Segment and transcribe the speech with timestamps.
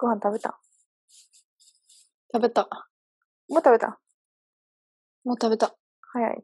[0.00, 0.58] ご飯食べた？
[2.32, 2.62] 食べた。
[3.50, 4.00] もう食べた？
[5.24, 5.76] もう食べた。
[6.14, 6.38] 早いな。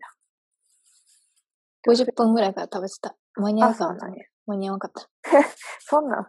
[1.91, 3.17] 50分ぐらいから食べてた。
[3.37, 4.09] 間に合うかな
[4.47, 5.09] 間に合わなかった。
[5.81, 6.27] そんなん、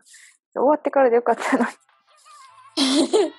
[0.56, 1.70] 終わってからでよかったのに。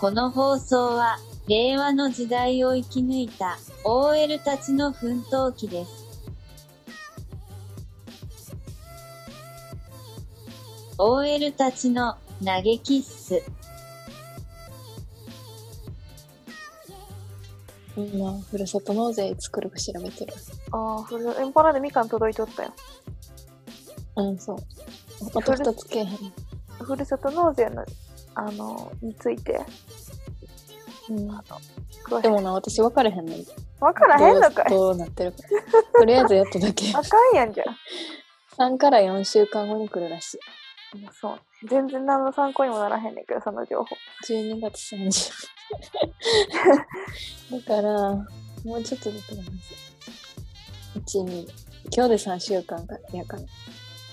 [0.00, 1.16] この放送は
[1.48, 3.56] 令和の時代を生き抜いた
[3.88, 6.04] OL たちの奮闘記です。
[10.98, 13.40] OL たちの投げキッス。
[17.96, 20.34] 今、ふるさと納税作るか調べてる。
[20.72, 22.74] ああ、フル、エンパラでみかん届いとったよ。
[24.16, 24.56] うん、そう。
[25.28, 26.08] あと2つけえへん。
[26.82, 27.84] ふるさと納税の、
[28.34, 29.60] あの、について、
[31.08, 31.28] うん。
[32.20, 33.65] でもな、私分かれへんねん。
[33.80, 35.38] わからへんのかいどうどうなってるか。
[35.98, 36.88] とりあえずやっただけ。
[36.90, 38.72] あかんやんじゃん。
[38.72, 40.38] 3から4週間後に来るらし
[40.94, 40.98] い。
[40.98, 41.40] もうそう。
[41.68, 43.96] 全然何の参考にもならへんねんけど、その情報。
[44.26, 45.32] 12月30。
[47.52, 48.14] だから、
[48.64, 51.18] もうちょっとだと思います。
[51.18, 51.48] 1、2。
[51.94, 53.42] 今日で3週間かやから。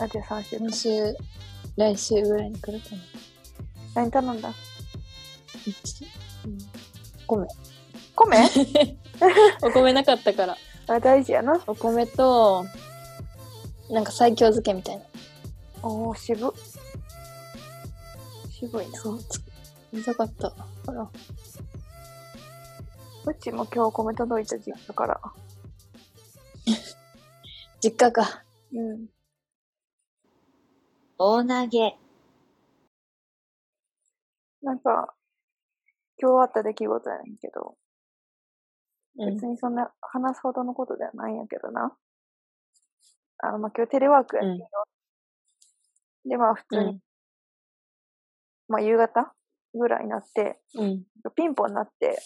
[0.05, 0.73] あ、じゃあ3週間今。
[0.73, 1.15] 週、
[1.77, 3.01] 来週ぐらいに来るかな。
[3.95, 4.53] 何頼んだ
[5.65, 6.05] ？1、
[6.45, 6.57] うん、
[7.27, 7.47] 米。
[8.15, 8.97] 米
[9.63, 10.57] お米なかったから。
[10.87, 11.61] あ、大事やな。
[11.67, 12.65] お米と、
[13.89, 15.03] なんか最強漬けみたいな。
[15.81, 16.53] おー、渋。
[18.49, 18.99] 渋いな。
[18.99, 19.41] そう、つ
[19.93, 20.49] うざかった。
[20.85, 21.09] ほら。
[23.25, 25.21] うちも今日米届いた実家から。
[27.81, 28.43] 実家か。
[28.73, 29.07] うん。
[31.17, 31.97] 大投げ。
[34.61, 35.13] なんか、
[36.17, 37.83] 今日あった出来事やねんけど、うん
[39.17, 39.45] 別。
[39.45, 41.95] にそんな話すほどのことではないんやけどな。
[43.39, 44.67] あの、まあ、今日テレワークやってんよ。
[46.25, 46.99] で、まあ普通に、うん。
[48.69, 49.33] まあ夕方
[49.73, 51.03] ぐらいになって、うん。
[51.35, 52.17] ピンポンになって、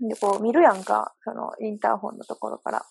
[0.00, 2.82] で、こう見るやんか、そのインターホンのところから。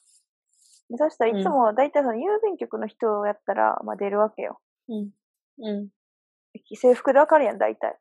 [0.90, 4.60] でそしたらいつも大体その郵便局の人やったら、まあ出るわけよ。
[4.88, 5.10] うん。
[5.60, 5.90] うん。
[6.76, 7.98] 制服でわかるやん、大体。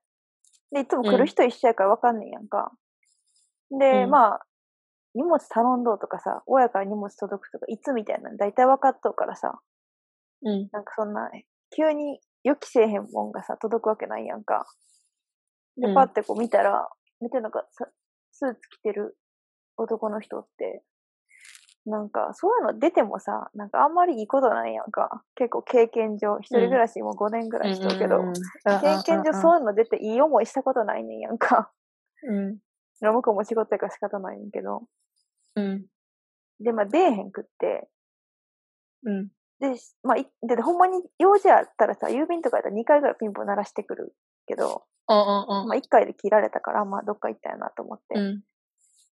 [0.70, 2.72] で、いつも来る人一緒やからわかんねんやんか。
[3.70, 4.46] で、うんまあ、
[5.14, 9.60] 荷物頼んどうとかさ、親から荷物届くとか、いつみたいなの大体わかっとうからさ、
[10.42, 10.68] うん。
[10.72, 11.30] なんかそんな、
[11.74, 14.66] 急に予期せえへんもんがさ、届くわけないやんか。
[15.76, 16.88] で、うんパってこう見たら、
[17.20, 17.86] 見てなんかさ、
[18.32, 19.16] スーツ着てる
[19.76, 20.82] 男の人って、
[21.86, 25.22] なんか、そういうの出てもさ、なんかあんまりいいことないやんか。
[25.34, 28.22] 結構経験上、一人暮らしも5年ぐらいしとるけど、
[28.80, 31.70] 経験上そういうの出ていい思いしたことないねんやんか。
[32.26, 32.58] うん。
[33.00, 34.84] 向こうも仕事やから仕方ないねんけど。
[35.56, 35.86] うん。
[36.60, 37.88] で、まあ出えへんくって。
[39.04, 39.28] うん。
[39.60, 44.14] で、まあ、いで、ほんまに用事あったらさ、郵便とかやったら2回ぐらいピンポン鳴らしてくる
[44.46, 48.18] けど、うんうんまあ1回で切られたから、まあどっか行ったよなと思って。
[48.18, 48.22] う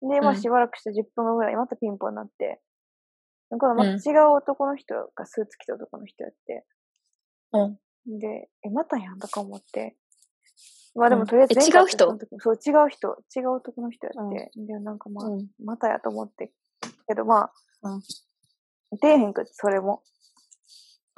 [0.06, 0.09] ん。
[0.09, 2.59] で、まあうんしばらくして10分後ぐらいにまたピンポンになって、
[3.50, 6.66] このまたうん違う男の人がスーツ着た男の人やって、
[7.54, 8.19] うん。
[8.19, 9.96] で、え、またやんとか思って。
[10.97, 11.22] まあでうん。
[11.22, 12.18] もとりあえず違う人？
[12.40, 15.47] そう、違う人、違う男の人やって、で、なんかまあ、うん。
[15.63, 16.52] またやと思って、
[17.08, 17.52] けどま
[17.84, 18.02] あ、うん。
[19.00, 20.02] 出えへんくって、それも。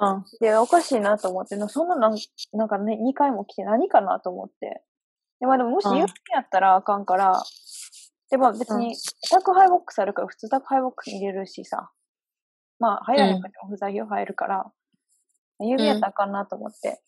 [0.00, 0.24] うん。
[0.40, 2.18] で、おかしいなと思って、なそんななん
[2.52, 4.82] なんかね、2回も来て何かなと思って。
[5.40, 5.92] で、まあでももしうん。
[5.92, 6.04] 郵便
[6.34, 7.42] やったらあかんから、
[8.30, 8.96] で、まあ別に、
[9.30, 11.90] 宅配ボックスあるから普通宅配ボックスに入れるしさ、
[12.78, 14.72] まあ入らへんくても不在票入るから、
[15.60, 17.00] 郵便やったらあかんなと思って、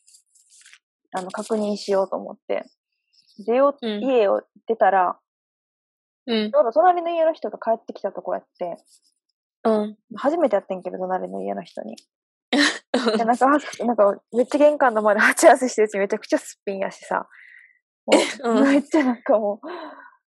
[1.13, 2.65] あの、確認しようと思って、
[3.47, 5.19] 出よう、うん家を出たら、
[6.27, 6.51] うん。
[6.51, 8.77] ちょうど隣の家の人が帰ってきたとこやって、
[9.65, 9.97] うん。
[10.17, 11.97] 初めてやってんけど、隣の家の人に。
[13.17, 17.29] で、なんか、はなんか、めっちゃ玄関の前で鉢合わせしてるうちにめちゃくちゃすっぴんやしさ、
[18.07, 19.67] もう、 うんめっちゃなんかもう、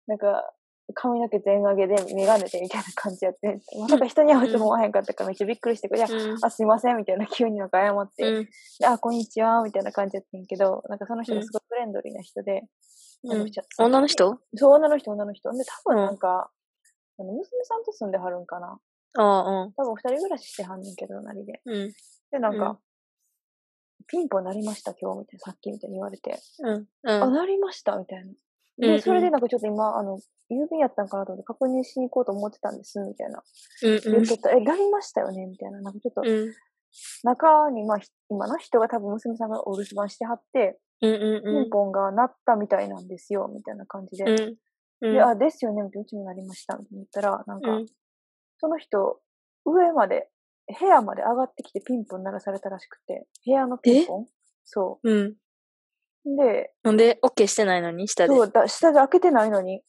[0.07, 0.53] なんか、
[0.99, 6.07] 髪の毛全上げで、メガネでみたいな感じやって、まさか人に会うと思わへんかったからめっちゃびっくりして、いや、
[6.41, 8.45] あ、すいません、みたいな、急になんか謝って、うん。
[8.79, 12.63] であ、こんにちは、みたいな感じやってんけど、なんかその人がすごいフレンドリーな人で、
[13.23, 13.45] なん
[13.77, 14.39] 女の人？
[14.55, 15.51] そう、女の人、女の人。
[15.51, 16.49] で、多分なんか、
[17.19, 18.79] あの娘さんと住んではるんかな。
[19.17, 19.73] ああ、うん。
[19.73, 21.61] 多分二人暮らししてはんねんけど、なりで。
[21.65, 21.91] うん。
[22.31, 22.77] で、なんか、うん
[24.09, 26.87] ピンポン鳴りました、今日、みたいな、さっきみたいに言われて、うん。
[27.03, 28.31] あ、鳴りました、みたいな。
[28.79, 30.19] うんで、うんそれでなんかちょっと今、あの、
[30.51, 33.43] 郵便やったんかなと思って確認しに行こうと思ってたんです、みたいな。
[33.83, 33.99] うん。
[34.13, 35.81] 言ってた、え、鳴りましたよねみたいな。
[35.81, 36.53] なんかちょっと、うん。
[37.23, 41.11] 中に、まあ、ひ今な、人が多分娘さんがお留守番してはって、うん。
[41.11, 41.43] うん。
[41.43, 44.25] ピンポンが鳴ったみたいなんですよ、みたいな感じで。
[44.25, 44.57] うん。
[45.01, 45.13] うん。
[45.13, 47.85] で、あ、ですよね、みたいなうちも鳴りました、みたいな言ったら、なんか、うん
[48.59, 49.19] その人、
[49.65, 50.29] 上まで、
[50.79, 54.25] 部屋まで上がってきてピンポン鳴らされたらしくて、部屋のピンポン？
[54.65, 55.35] そうん。
[56.25, 56.35] う。
[56.35, 58.33] で、なんで、オッケーしてないのに下で。
[58.33, 59.81] そうだ、下で開けてないのに、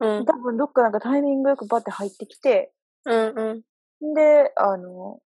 [0.00, 0.24] うん。
[0.24, 2.72] 多分どっかなんかタイミングよくバッて入ってきて、
[3.04, 3.62] うん
[4.00, 4.14] うん。
[4.14, 5.20] で、あの、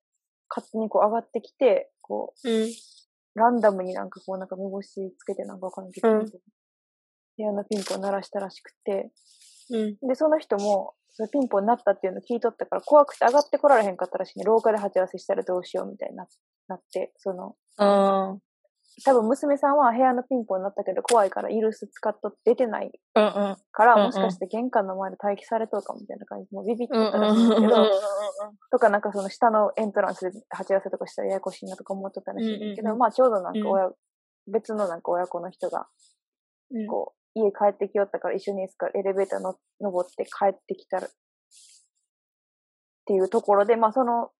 [0.49, 2.63] 勝手にこう上がってきて、こうん。
[2.63, 2.67] う、
[3.35, 6.31] ランダムになんかこうなんか目星つけてなんかわかんないけど、うん
[7.37, 9.09] 部屋のピンポン鳴らしたらしくて、
[9.69, 10.07] うん。
[10.07, 14.45] で、その人も、それピンポン鳴ったっていうの聞いとったから、怖くて上がってこられへんかったらしいね。
[14.45, 16.27] 廊下で鉢合わせしたらどうしようみたいにな
[16.67, 18.35] なって、その、あ
[19.03, 23.21] 多分娘さんは部屋のピンポン鳴ったけど怖いからイルス使っとって出てないあ。
[23.21, 23.57] うんうん。
[23.71, 27.89] から、うんうんもしかして玄関の前で待機されとるかもみたいな感じで、もうビビってうんたらしいんだけど、うん
[28.71, 33.91] とかなんかその下のエントランスで鉢合わせとかしたらややこしいなとか思っとったらしいんだけど、うんうんうんまあちょうどなんか親、
[34.47, 35.87] 別のなんか親子の人が、
[36.73, 36.87] うん。
[36.87, 41.09] こう、家帰ってきよったから一緒にエスカエレベーターの登って帰ってきたら、っ
[43.05, 44.31] ていうところで、まあその、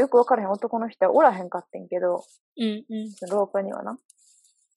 [0.00, 2.24] よくわからへん男の人はおらへんかってんけど、
[2.58, 3.10] うんうん。
[3.12, 3.92] その廊下にはな。
[3.92, 3.94] う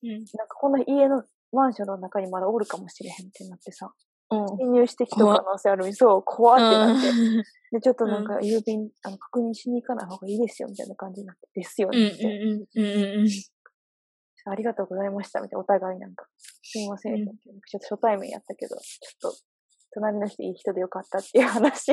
[0.07, 0.11] ん。
[0.11, 3.91] なんかこの家のマンションの中にまだおるかもしれへんってなってさ、
[4.31, 4.47] うん。
[4.57, 7.09] 侵入してきた可能性あるそう、怖ってなって。
[7.09, 13.27] うんで、ちょっとなんか郵便、あの、確認しに行かない方がいいですよ、みたいな感じになって、ですようんねって、うんうんうん
[14.47, 16.25] ありがとうございました、みたいな、お互いなんか、
[16.61, 19.37] すいません、うんちょっと初対面やったけど、ちょっと、
[19.91, 21.91] 隣の人いい人でよかったっていう話。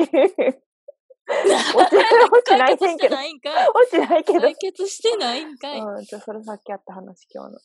[1.25, 3.15] 落 ち落ちないけど。
[3.15, 5.79] 落ちないけど、解決してないんかい。
[5.79, 7.59] うん、じゃあそれさっきあった話、今日の。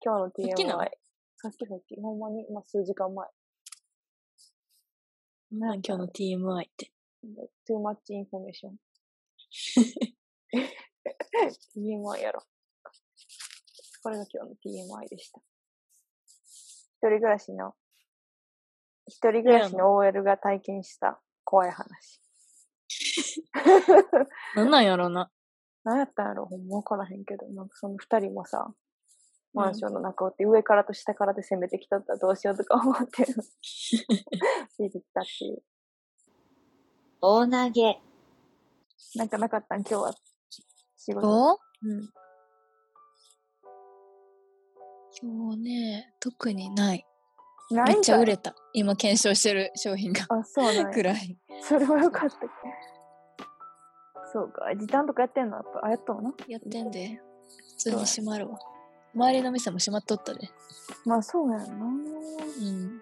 [0.00, 0.48] 今日の TMI。
[0.48, 0.78] さっきの？
[0.78, 3.28] さっきさっき、ほんまに、まあ、数時間前。
[5.52, 6.92] なん今日の TMI って。
[7.68, 8.76] too much information.
[11.76, 12.42] TMI やろ。
[14.02, 15.40] これが今日の TMI でした。
[16.98, 17.74] 一人暮らしの、
[19.06, 22.25] 一人暮らしの OL が体験した怖い話。
[24.54, 25.30] なんなんやろな。
[25.84, 28.72] 何やったんやろほんま分からへんけど、なんかその二人もさ、
[29.54, 33.24] マンションの中をって上からと下からで攻めてきたったらどうしようとか思って、
[34.78, 35.62] ビビったっていう。
[37.20, 38.00] 大投げ。
[39.14, 39.80] なんかなかったん？
[39.80, 40.14] 今日は。
[40.96, 41.52] 仕事。
[41.52, 42.10] おうん。
[45.22, 47.06] 今日ね、特にない。
[47.70, 48.54] めっちゃ売れた。
[48.72, 50.26] 今検証してる商品が。
[50.28, 51.36] あ、そうなくらい。
[51.62, 52.36] それはよかった。
[54.32, 54.66] そうか。
[54.76, 55.56] 時短とかやってんの？
[55.56, 56.22] やっぱ、あ、やったの？
[56.22, 56.34] な。
[56.46, 57.20] やってんで。
[57.70, 58.58] 普通に閉まるわ。
[59.14, 60.48] 周りの店も閉まっとったで。
[61.04, 61.66] まあそうやんな。
[61.66, 61.88] う
[62.64, 63.00] ん。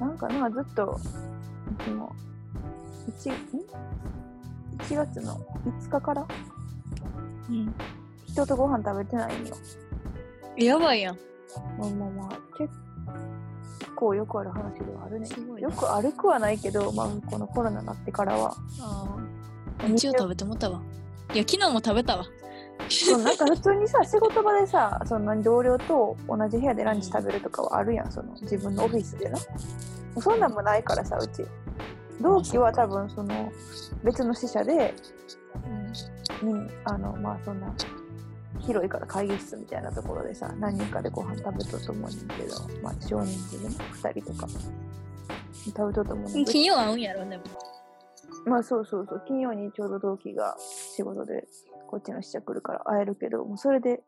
[0.00, 0.98] なんかな、ずっと、
[1.84, 2.12] その、
[3.18, 3.34] 1、ん
[4.78, 6.26] ?1 月の5日から？
[7.48, 7.74] うん。
[8.26, 9.56] 人とご飯食べてないんよ。
[10.56, 11.18] やばいやん。
[11.78, 12.40] まあまあまあ、結
[13.98, 15.28] 構よくある話ではあるね
[15.58, 18.54] よくあるくはないけど、まあこのコロナになってからは。
[18.80, 19.16] あ
[19.82, 19.86] あ。
[19.86, 20.80] 一応食べてもったわ。
[21.34, 22.24] いや、昨日も食べたわ。
[22.88, 29.38] そうなんか普通にさ、仕事場でさ、その同僚と同じ部屋でランチ食べるとかはあるやん、その自分のオフィスでな。
[30.20, 31.44] そんなんもないからさ、うち。
[32.20, 33.52] 同期は多分その
[34.04, 34.94] 別の支社で、
[36.42, 37.74] うんあの、まあそんな、
[38.68, 44.48] 広いから会議室みたいなところでさ、何人かでご飯食べとると思うねんけど、まあ少人数でね、2人とか。
[45.64, 47.44] 食べとると思うねん金曜会うんやろ、でも。
[48.44, 50.54] まあそうそうそう、金曜にちょうど同期が
[50.94, 51.48] 仕事で
[51.86, 54.02] こっちの支社来るから会えるけど、もうそれで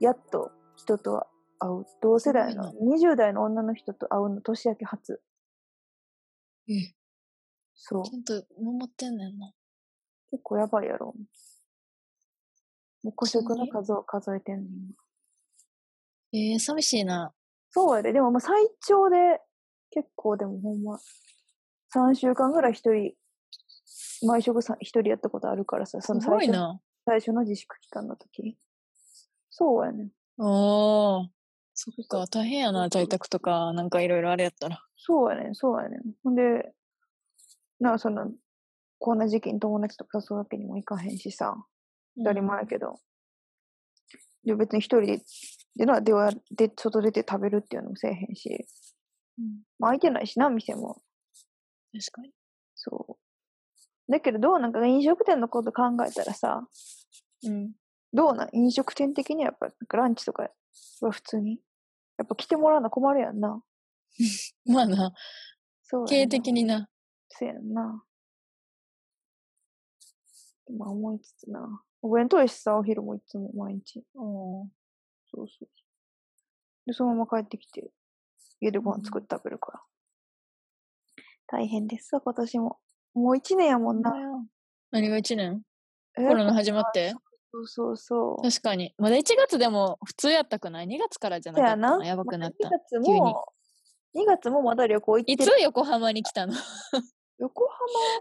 [0.00, 1.28] やっと人と
[1.60, 1.86] 会う。
[2.02, 5.20] 同世代のす20代の女の人と会うの年明け初。
[6.68, 6.72] え
[7.76, 8.04] そう。
[8.04, 9.52] ちゃんと守ってんねんな。
[10.32, 11.14] 結構やばいやろ。
[13.04, 14.66] もう古食の数を数えてんねん。
[16.32, 17.32] 今えー、寂しいな。
[17.70, 18.12] そうやで。
[18.12, 19.40] でもまあ最長で
[19.90, 20.98] 結構でもほんま
[21.94, 23.12] 3週間ぐらい一人、
[24.26, 26.80] 毎食さ一人やったことあるからさ、そのす最初ごいな。
[27.04, 28.56] 最初の自粛期間の時。
[29.50, 30.10] そうやねん。
[30.42, 31.28] おー。
[31.74, 34.80] そっか、大変やな、在宅とか、なんかいろいろあれやったら。
[34.96, 36.00] そうやねん、そうやねん。
[36.22, 36.72] ほんで、
[37.80, 38.30] なあ、その、
[38.98, 41.56] こんな時期に友達とか誘うわけにもいかへんしさ、
[42.18, 43.00] 当たり前やけど。
[44.44, 45.22] で、別に一人で、
[45.76, 48.66] でな、では、で、外出て食べるっていうのもせえへんし、
[49.38, 49.62] うん。
[49.78, 51.02] まあ空いてないしな、店も。
[51.92, 52.30] 確かに。
[52.74, 54.12] そう。
[54.12, 56.68] だけど、どうなんか飲食店のこと考えたらさ、
[57.44, 57.72] うん。
[58.12, 60.50] どうなん飲食店的にはやっぱ、ランチとか
[61.00, 61.60] は普通に、
[62.18, 63.62] やっぱ来てもらうの困るやんな。
[64.66, 65.16] まあな、経営
[65.84, 66.88] そうやんな的にな。
[67.28, 68.04] そうやんな。
[70.78, 71.82] まあ思いつつな。
[72.04, 74.04] お弁当やしさ、お昼もいつも毎日。
[74.14, 74.70] うん。
[75.32, 75.68] そうそう。
[76.86, 77.90] で、そのまま帰ってきて、
[78.60, 79.80] 家でご飯作って食べるから。
[81.46, 82.78] 大変ですわ、今年も。
[83.14, 84.12] もう一年やもんな。
[84.90, 85.62] 何が1年？
[86.18, 86.28] え？
[86.28, 87.14] コロナ始まって？
[87.52, 88.42] そうそうそう。
[88.42, 88.94] 確かに。
[88.98, 91.98] まだ1月でも普通やったくない ?2 月からじゃなかったそやな。
[91.98, 92.06] な。
[92.06, 92.68] やばくなっまた。
[92.70, 93.46] だ2月も、
[94.14, 95.52] 2月もまだ旅行行っている。
[95.52, 96.54] つ横浜に来たの？
[97.38, 97.68] 横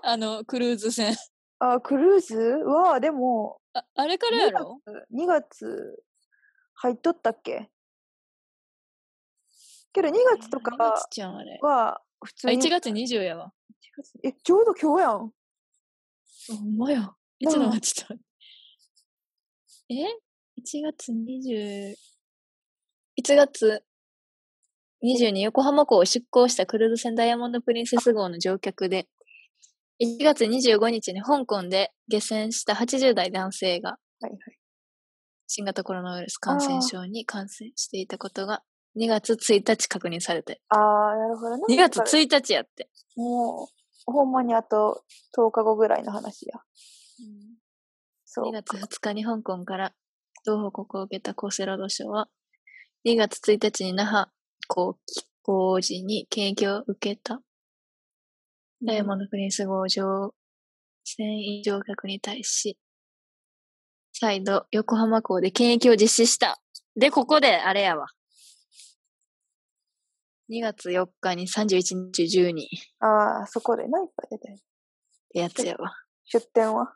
[0.03, 1.15] あの、クルーズ船。
[1.63, 2.35] 浜、あ、クルーズ？
[2.37, 4.79] は、でも、ああれからやろ
[5.13, 6.03] ？2月？
[6.75, 7.69] 入っとったっけ？
[9.93, 11.59] けど2月と2月かちゃんあれ。
[11.61, 12.61] は普通あ、に。
[12.61, 13.53] 1月20やわ。
[14.23, 15.11] え、ちょうど今日やん。
[15.19, 17.11] ほんまや。
[17.39, 18.13] いつなあの待ちと。
[19.89, 19.95] え
[20.59, 21.95] ?1 月20、
[23.21, 23.83] 1月
[25.03, 29.07] ？22横浜港を出港したクルーズ船ダイヤモンドプリンセス号の乗客で、
[30.01, 34.39] 1月25日に香港で下船した80代男性がはいはい。
[35.47, 38.63] 新型コロナウイルス感染症に感染していたことが
[38.97, 40.61] 2月1日確認されて。
[40.69, 40.79] あー、
[41.17, 41.67] なるほどな。
[41.67, 42.89] 2月だか1日やって。
[43.17, 45.03] らもう、ほんまにあと
[45.37, 46.59] 10日後ぐらいの話や。
[48.25, 48.51] そう。
[48.51, 49.93] 2月2日に香港から
[50.45, 52.29] 同報告を受けた厚生労働省は、
[53.05, 54.31] 2月1日に那覇
[54.67, 57.41] 港寄港時に検疫を受けた
[58.85, 60.33] ダイヤモンドプリンス号乗
[61.05, 62.77] 船員乗客に対し、
[64.11, 66.61] 再度横浜港で検疫を実施した。
[66.97, 68.07] で、ここであれやわ。
[70.49, 72.67] 2月4日に31日10人っ
[72.99, 74.57] ああ、そこでな、いっぱい出てる。
[75.33, 75.93] てやつやわ。
[76.25, 76.93] 出店は？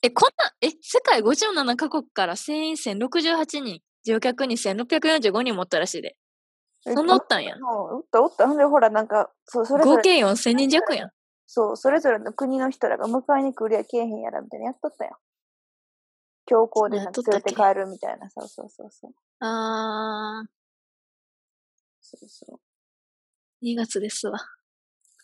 [0.00, 6.16] え、こんな、え、世界57カ国から船員1068人、乗客に1645人持ったらしいで。
[6.86, 8.46] えそんなおったんやうんおったおった。
[8.46, 11.10] ほんで、ほら、なんか、そう、それぞれ、合計4000人弱やん。
[11.46, 15.14] そう、それぞれの国の人らが迎えに来るやけえへんやらみたいなやっとったやん。
[16.46, 19.12] 強行でなんか連れて帰るみたいな、そうそうそうそう。
[19.40, 20.44] あ
[22.00, 22.60] そうそう。
[23.62, 24.38] ー、2月ですわ。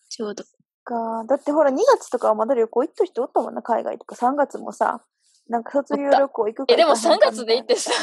[0.09, 0.45] ちょうど。
[0.85, 4.15] か、だってほら、2月とかはまだ旅行行った人おったもんな、海外とか。
[4.15, 5.05] 3月もさ、
[5.49, 7.97] なんか卒業旅行行くかえ、でも3行かへんか月で行ってさ、で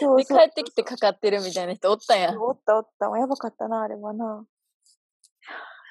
[0.00, 2.38] そうそう帰ってきてかかってるみたいな人おったやん。
[2.38, 3.06] おったおった。
[3.06, 4.44] やばかったな、あれはな。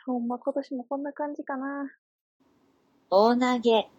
[0.05, 1.91] ほんま今年もこんな感じかな。
[3.09, 3.89] 大投げ。